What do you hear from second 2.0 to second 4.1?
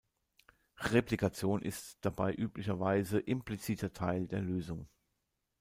dabei üblicherweise impliziter